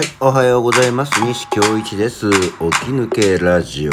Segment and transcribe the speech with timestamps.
[0.00, 1.12] はい、おはようございます。
[1.20, 2.30] 西京一です。
[2.30, 2.42] 起き
[2.86, 3.92] 抜けラジオ。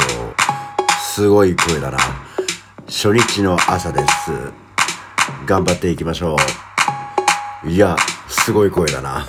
[1.01, 1.97] すごい声だな。
[2.85, 4.31] 初日の朝です。
[5.45, 6.37] 頑張っていきましょ
[7.65, 7.69] う。
[7.69, 7.97] いや、
[8.29, 9.27] すごい声だな。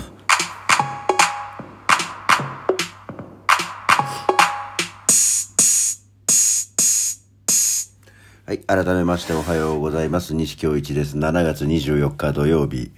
[8.45, 10.33] はい、改めましておはようございます。
[10.33, 11.17] 西京一です。
[11.17, 12.93] 7月24日土曜日、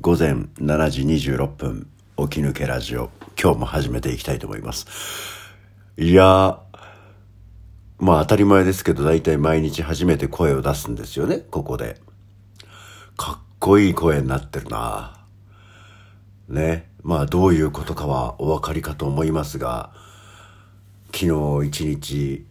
[0.00, 3.10] 午前7時26分、起き抜けラジオ。
[3.40, 4.86] 今日も始めていきたいと思います。
[5.96, 6.58] いやー、
[8.00, 12.00] まあ当たり前ですけど、大体毎日初めて声を出すんですよね、ここで。
[13.16, 15.24] かっこいい声になってるな
[16.48, 16.90] ね。
[17.04, 19.92] まあどういうことかはお分かりかと思いますが、
[21.14, 22.46] 昨日一日、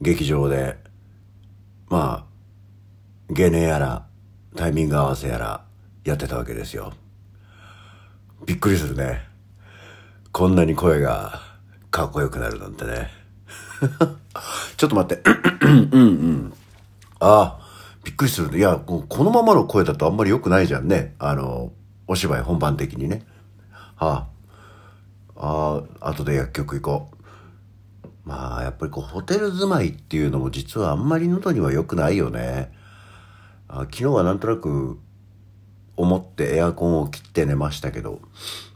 [0.00, 0.76] 劇場で、
[1.88, 4.06] まあ、ゲネやら、
[4.54, 5.64] タイミング合わせやら、
[6.04, 6.92] やってたわけですよ。
[8.46, 9.22] びっくりするね。
[10.32, 11.40] こんなに声が
[11.90, 13.10] かっこよくなるなんてね。
[14.76, 15.22] ちょっと待って。
[15.62, 16.52] うんうん。
[17.20, 17.60] ああ、
[18.04, 18.58] びっくりする。
[18.58, 21.14] いや、このままの声だとあんまり良くないじゃんね。
[21.18, 21.72] あの、
[22.06, 23.24] お芝居本番的にね。
[23.96, 24.26] は
[25.36, 27.16] あ、ああ、後で薬局行こう。
[28.24, 32.72] まあ、やっぱりこう、ホテル住まいっていうのも実はあんまり喉には良くないよね。
[33.68, 34.98] あ昨日はなんとなく
[35.96, 38.20] 思ってエアコンを切って寝ましたけど、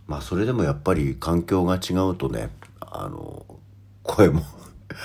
[0.06, 2.50] まあそれでもやっぱり環境が違うとね、
[2.80, 3.44] あの、
[4.02, 4.42] 声も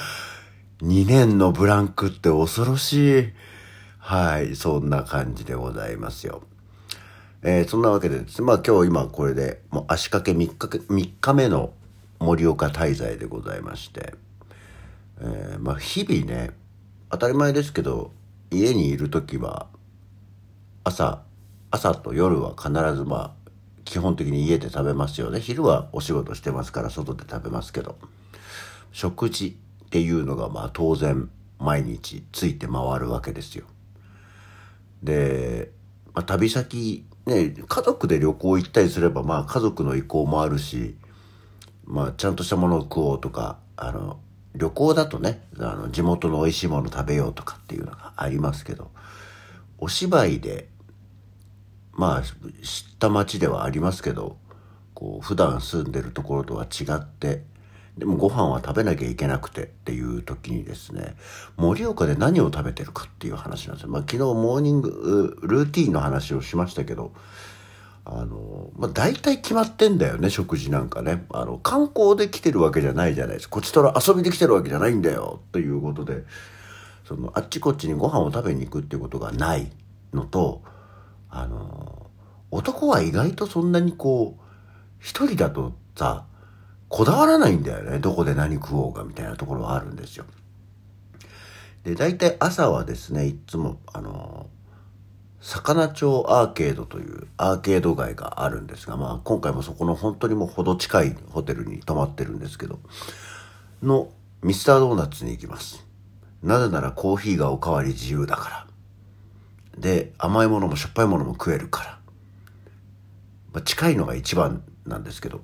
[0.81, 3.33] 2年のブランクって恐ろしい。
[3.97, 6.41] はい、そんな感じでございますよ。
[7.43, 11.73] えーそんなわけでですね、まあ今日今これで、もう足掛け3日、3日目の
[12.19, 14.13] 盛岡滞在でございまして、
[15.19, 16.51] えーまあ日々ね、
[17.09, 18.11] 当たり前ですけど、
[18.49, 19.67] 家にいる時は、
[20.83, 21.21] 朝、
[21.71, 23.49] 朝と夜は必ずまあ、
[23.85, 25.39] 基本的に家で食べますよね。
[25.39, 27.97] 昼はお仕事してますから外で食べますけど、
[28.91, 31.29] 食事っていうのがまあ当然
[31.59, 33.65] 毎日ついて回るわけですよ。
[35.01, 35.71] で、
[36.13, 40.97] まあ、旅先、ね、家族で旅行行ったりすれば、まあ家族の意向もあるし、
[41.85, 44.19] まあちゃんとしたものを食おうとか、あの、
[44.55, 48.91] 旅行だとね、あの、地元の美味しいもの食べようとかっていうのがありますけど、
[49.77, 50.69] お芝居で、
[51.93, 52.21] まあ、
[52.63, 54.37] 知った町ではありますけど、
[54.93, 57.43] こう、普段住んでるところとは違って、
[57.97, 61.15] でもご飯は食べなきゃいけなくてっていう時にですね、
[61.57, 63.89] 盛岡で何を食べてるかっていう話なんですよ。
[63.89, 67.11] まあ昨日モーニング、ルーティンの話をしましたけど、
[68.05, 71.25] あの、まあ大体決まってんだよね、食事なんかね。
[71.31, 73.51] あの、観光で来てるわけじゃないじゃないですか。
[73.51, 76.23] こっちとら遊びで来てるわけじゃないんだよ、ということで、
[77.05, 79.69] その、あっちこっちにご飯を食べに行くっていうことがない
[80.13, 80.63] のと、
[82.51, 84.43] 男は意外とそんなにこう、
[84.99, 86.25] 一人だとさ、
[86.89, 87.99] こだわらないんだよね。
[87.99, 90.25] どこで何食おうかみたいなところはあるんですよ。
[91.83, 94.49] で、大体朝はですね、いつも、あの、
[95.39, 102.79] 魚町アーケードというアーケード街があるんですが、まあ今回もそこの本当にもうほど近いホテルに泊まってるんですけど、
[103.81, 104.09] の
[104.43, 105.85] ミスタードーナツに行きます。
[106.43, 108.67] なぜならコーヒーがおかわり自由だから。
[109.77, 112.00] で、甘いものもしょっぱいものも食えるから。
[113.53, 115.41] まあ、近いのが一番なんですけど、っ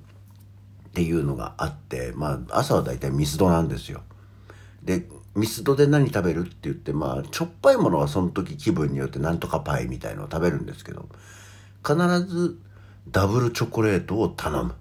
[0.92, 4.02] ていうのがあって、まあ朝はだいたいミスドなんですよ。
[4.82, 11.08] で、ミスドで何食べるって言って、まあ、しょっぱいものはその時気分によってなんとかパイみたいのを食べるんですけど、
[11.86, 12.58] 必ず
[13.10, 14.74] ダブルチョコレートを頼む。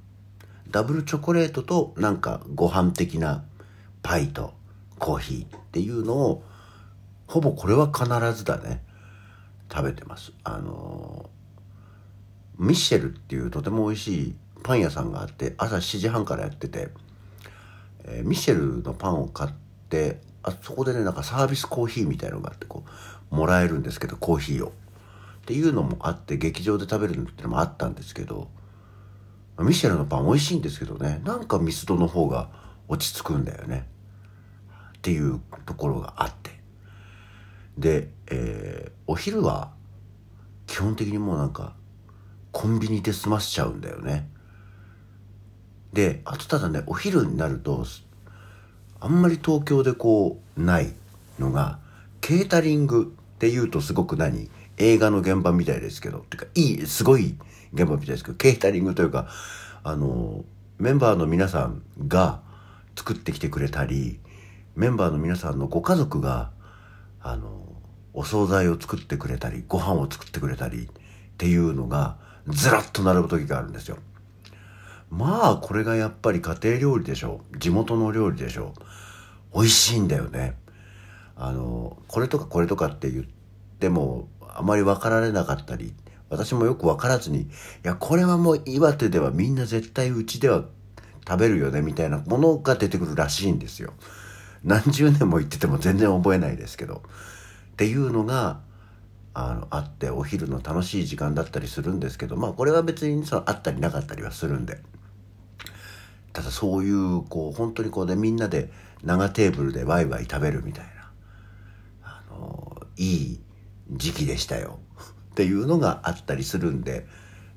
[0.72, 3.44] ダブルチョコレートとなんかご飯的な
[4.02, 4.54] パイと
[4.98, 6.44] コーヒーっていうのを、
[7.28, 8.84] ほぼこれは必ずだね、
[9.72, 10.32] 食べてます。
[10.44, 11.37] あのー
[12.58, 16.90] ミッシェルっていうとても美味しいパン屋さんがあって、朝7時半からやってて、
[18.06, 19.52] えーミッシェルのパンを買っ
[19.90, 22.84] てあそこでねなんかサービスコーヒーみたいのがあってこ
[23.32, 24.70] うもらえるんですけどコーヒーを。
[24.70, 24.72] っ
[25.48, 28.50] ていうのもあって劇場で食べるのってのもあったんですけど
[29.60, 32.50] ミシェルのパン美味しいんですけどねなんかミスドの方が
[32.90, 33.88] 落ち着くんだよね。
[34.98, 36.52] っていうところがあって。
[37.78, 39.72] で、えーお昼は
[40.66, 41.77] 基本的にもうなんか
[42.68, 44.28] コンビニで済ませちゃうんだよね。
[45.94, 47.86] であとただねお昼になると
[49.00, 50.94] あんまり東京でこうない
[51.40, 51.80] のが
[52.20, 54.50] ケータリングっていうとすごく何？
[54.76, 56.26] 映画の現場みたいですけど。
[56.30, 57.38] てかいいすごい
[57.72, 58.36] 現場みたいですけど。
[58.36, 59.30] ケータリングというか
[59.86, 60.44] あの
[60.78, 62.42] メンバーの皆さんが
[62.98, 64.20] 作ってきてくれたり
[64.76, 66.52] メンバーの皆さんのご家族が
[67.22, 67.64] あの
[68.14, 70.88] お惣菜を作ってくれたりご飯を作ってくれたりっ
[71.38, 73.98] ていうのがずらっと並ぶ時があるんですよ。
[75.10, 78.74] まあこれがやっぱり家庭料理でしょ地元の料理でしょ
[79.54, 80.58] 美味しいんだよね。
[81.36, 83.26] あのこれとかこれとかって言っ
[83.80, 85.94] てもあまり分かられなかったり
[86.30, 87.48] 私もよく分からずにい
[87.84, 90.66] やこれはもう岩手ではみんな絶対うちでは
[91.28, 93.94] 食べるよねみたいなものが出てくるらしいんですよ。
[94.64, 97.04] 何十年も言ってても全然覚えないですけど。
[97.74, 98.60] っていうのが
[99.40, 104.82] あのあってお昼の楽しい時間だったりするんですけどまあこれは別にそのあったりなかったりはするんで。
[106.34, 108.72] ただそういうこう本当にこうでみんなで
[109.04, 111.12] 長テーブルでワイワイ食べるみたいな
[112.04, 113.40] あのいい
[113.90, 114.80] 時期でしたよ。
[115.32, 117.08] っていうのがあったりするんで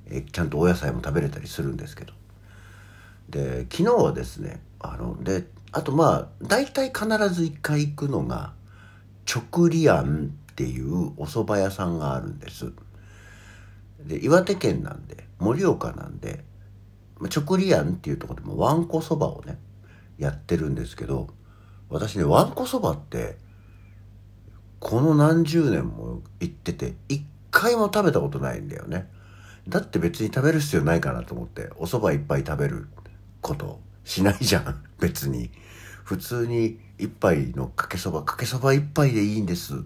[0.07, 2.13] えちゃんとお野菜も食べれたりするんですけど。
[3.31, 8.53] で昨日はですねあのであとまあ大体必ず一回行くのが
[9.27, 12.71] 直リアンっていうお蕎麦屋さんがあるんです。
[14.05, 16.45] で岩手県なんで盛岡なんで
[17.19, 19.59] 直リアンっていうとこでもわんこそばをね
[20.19, 21.29] やってるんですけど
[21.89, 23.39] 私ねわんこそばって
[24.81, 29.09] この何十年も行ってて一回も食べたことないんだよね。
[29.67, 32.87] だって別に食べる必要ないかなと思ってお蕎麦いっぱい食べる
[33.41, 34.85] ことしないじゃん。
[35.01, 35.51] 別に。
[36.05, 39.85] 普通に一杯のかけそばかけそば一杯でいいんです。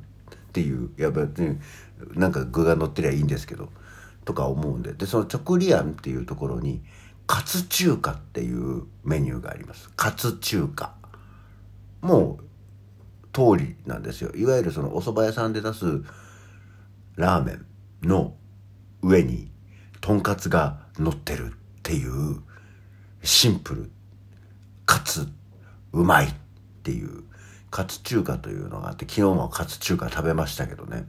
[0.54, 1.58] っていういや別に
[2.14, 3.70] なんか具が乗ってりゃいいんですけど
[4.24, 4.92] とか思うんで。
[4.92, 6.84] でその直リアンっていうところに
[7.26, 9.90] カツ中華っていうメニューがあります。
[9.96, 10.94] カツ中華。
[12.02, 12.44] もう
[13.32, 14.30] 通りなんですよ。
[14.36, 15.86] いわゆるそのお蕎麦屋さんで出す
[17.16, 17.54] ラーメ
[18.04, 18.36] ンの
[19.02, 19.50] 上に
[20.00, 21.50] とんかつが乗ってるっ
[21.82, 22.40] ていう
[23.24, 23.90] シンプル
[24.86, 25.26] かつ
[25.92, 26.34] うまいっ
[26.84, 27.24] ていう
[27.74, 31.08] カツ中華というのがあって昨日もカツ中華食べましたけどね。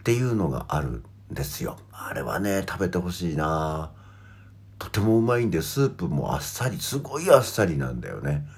[0.00, 1.78] っていうのがあるんですよ。
[1.92, 3.92] あれはね食べてほしいな。
[4.80, 8.48] とてもうまいんでスープもあっさりすごいあっさりなんだよね。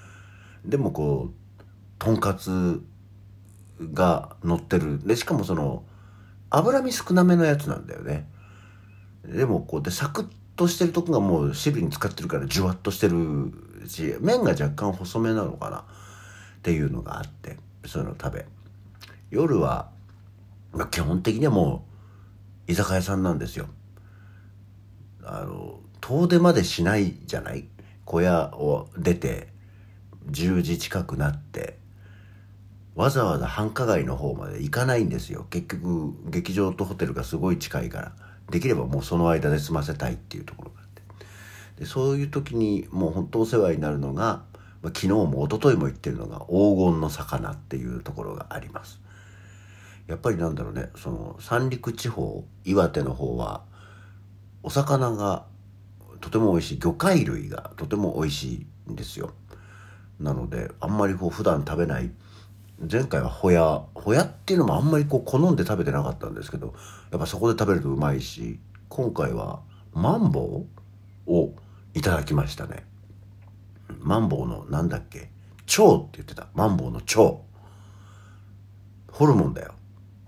[0.65, 1.63] でもこう
[1.99, 2.81] とんかつ
[3.93, 5.07] が乗ってる。
[5.07, 5.85] でしかもその
[6.49, 8.27] 脂身少なめのやつなんだよね。
[9.27, 13.53] でもこうでサクッとしてるとこがもう汁に使ってるからジュワッとしてる
[13.87, 15.85] し麺が若干細めなのかな。
[16.61, 18.47] っていうのがあってその食べ。
[19.31, 19.89] 夜は、
[20.73, 21.87] まあ、基本的にはも
[22.69, 23.67] う居酒屋さんなんですよ。
[25.25, 27.67] あの遠出までしないじゃない？
[28.05, 29.49] 小屋を出て
[30.31, 31.79] 10時近くなって
[32.95, 35.47] わざわざ繁華街の方まで行かないんですよ。
[35.49, 38.13] 結局劇場とホテルがすごい近いから。
[38.51, 41.03] できればもうその間で済ませたいっていうところがあって。
[41.79, 44.43] でそういう時にもう本当お世話になるのが
[44.83, 49.01] まあ、昨日も一昨日も言ってるのが黄金の魚っていうところがあります。
[50.07, 53.63] やっぱりなんだろうねその三陸地方岩手の方は
[54.65, 55.45] お魚が
[56.21, 59.33] とても美味しい魚介類がとても美味しいんですよ。
[60.19, 62.11] なのであんまりこう普段食べない
[62.91, 66.75] 前回はホヤホヤっていうのもあんまりこう好んで食べてなかったんですけど
[67.11, 69.61] やっぱそこで食べるとうまいし今回は
[69.93, 70.67] マンボ
[71.27, 71.55] ウを
[71.95, 72.90] いただきましたね。
[74.01, 75.31] マンボウのなんだっけ？
[75.79, 76.49] 腸って言ってた。
[76.55, 77.41] マンボウの腸。
[79.11, 79.75] ホルモンだよ。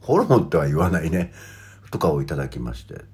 [0.01, 1.33] ホルモンっては言わないね。
[1.91, 3.05] とかをいただきまして。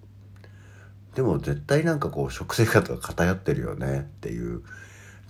[1.14, 4.62] でも絶対なんかこう食生活が偏ってるよねっていう。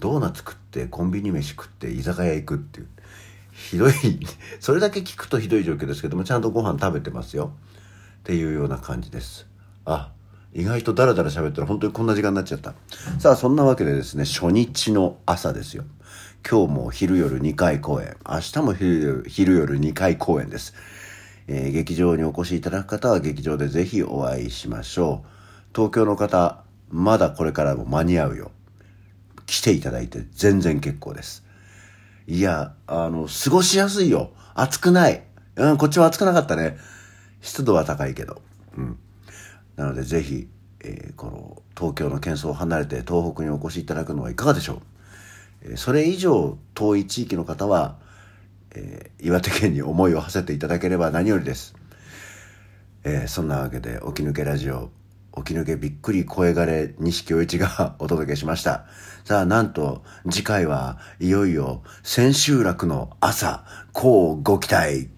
[0.01, 2.89] ドーナツ食ってコンビニ飯食って居酒屋行くっていう。
[3.53, 3.93] ひどい、
[4.61, 7.53] それだけ聞くとひどい状況ですけども、ちゃんとご飯食べてますよ。
[8.21, 9.47] っていうような感じです。
[9.85, 10.13] あ、
[10.55, 12.75] 意外とダラダラ喋ったら本当にこんな時間になっちゃった。
[13.19, 15.85] さあ、そんなわけでですね、初日の朝ですよ。
[16.49, 18.17] 今日も昼夜2回公演。
[18.27, 20.75] 明日も昼夜昼夜2回公演です。
[21.47, 25.29] えー、劇場にお越しいただく方は劇場でぜひお会いしましょう。
[25.75, 28.51] 東京の方、まだこれからも間に合うよ。
[29.47, 31.45] 来ていただいて全然結構です。
[32.27, 34.33] いや、あの、過ごしやすいよ。
[34.55, 35.23] 暑くない。
[35.57, 36.77] うん、こっちは暑くなかったね。
[37.41, 38.43] 湿度は高いけど。
[38.77, 38.99] うん。
[39.79, 40.49] なのでぜひ、
[40.81, 44.81] えー、この東京の喧騒を離れて東北にお越しいただくのはいかがでしょう、
[45.63, 47.97] えー、それ以上遠い地域の方は、
[48.75, 51.77] えー、岩手県に思いを馳せていただければ何よりです、
[53.05, 54.91] え、そんなわけで起き抜けラジオ
[55.37, 58.87] 起き抜けびっくり声枯れ西京一が お届けしました。
[59.25, 65.18] さあ、なんと次回はいよいよ千秋楽の朝、こうご期待。